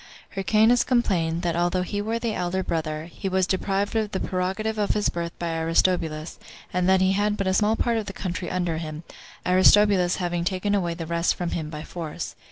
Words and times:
Hyrcanus 0.33 0.83
complained, 0.83 1.43
that 1.43 1.55
although 1.55 1.83
he 1.83 2.01
were 2.01 2.17
the 2.17 2.33
elder 2.33 2.63
brother, 2.63 3.05
he 3.05 3.29
was 3.29 3.45
deprived 3.45 3.95
of 3.95 4.09
the 4.09 4.19
prerogative 4.19 4.79
of 4.79 4.95
his 4.95 5.09
birth 5.09 5.31
by 5.37 5.53
Aristobulus, 5.55 6.39
and 6.73 6.89
that 6.89 7.01
he 7.01 7.11
had 7.11 7.37
but 7.37 7.45
a 7.45 7.53
small 7.53 7.75
part 7.75 7.97
of 7.97 8.07
the 8.07 8.11
country 8.13 8.49
under 8.49 8.77
him, 8.79 9.03
Aristobulus 9.45 10.15
having 10.15 10.43
taken 10.43 10.73
away 10.73 10.95
the 10.95 11.05
rest 11.05 11.35
from 11.35 11.51
him 11.51 11.69
by 11.69 11.83
force. 11.83 12.33